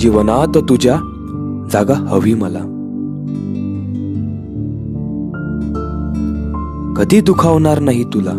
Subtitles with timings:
[0.00, 0.96] जीवनात तुझ्या
[1.72, 2.74] जागा हवी मला.
[6.96, 8.32] कधी दुखावणार नाही तुला?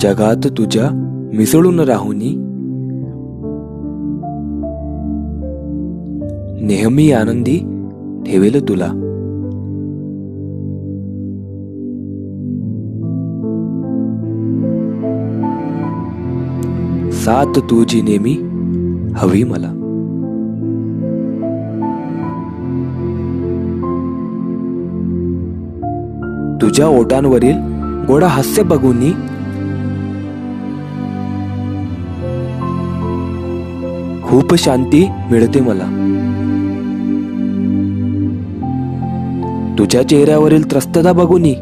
[0.00, 0.90] जगात तुझ्या
[1.34, 2.34] मिसळून राहुनी
[6.66, 7.58] नेहमी आनंदी
[8.26, 9.05] ठेवेल तुला.
[17.26, 18.34] साथ तुझी नेहमी
[19.16, 19.68] हवी मला.
[26.62, 27.56] तुझ्या ओटांवरील
[28.06, 29.00] गोडा हास्य बघून
[34.22, 35.84] खूप शांती मिळते मला.
[39.78, 41.54] तुझ्या चेहऱ्यावरील त्रस्तता बघूनी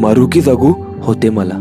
[0.00, 1.58] मरू की जगू होते मला.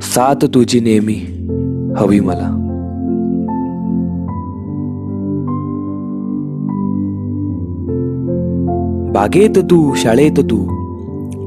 [0.00, 1.14] साथ तुझी नेहमी
[1.96, 2.58] हवी मला.
[9.14, 10.64] बागेत तू शाळेत तू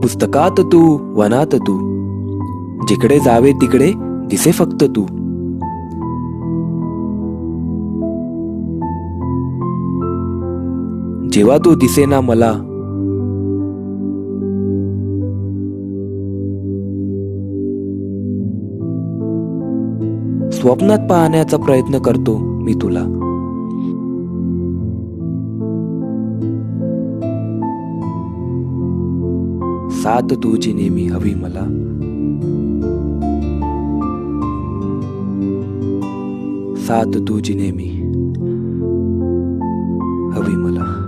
[0.01, 1.95] पुस्तकात तू वनात तू.
[2.87, 3.91] जिकडे जावे तिकडे
[4.29, 5.24] दिसे फक्त तू.
[11.35, 12.51] जेव्हा तू दिसेना मला.
[20.51, 23.03] स्वप्नात पाहण्याचा प्रयत्न करतो मी तुला.
[29.91, 31.65] साथ तुझी नेहमी हवी मला.
[36.75, 38.01] साथ तुझी नेहमी
[40.37, 41.04] हवी मला.